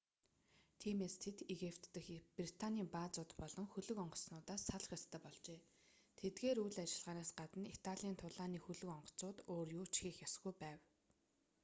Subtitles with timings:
[0.81, 2.07] тиймээс тэд египет дэх
[2.37, 5.59] британийн баазууд болон хөлөг онгоцнуудаас салах ёстой болжээ
[6.19, 10.79] тэдгээр үйл ажиллагаанаас гадна италийн тулааны хөлөг онгоцнууд өөр юу ч хийх ёсгүй байв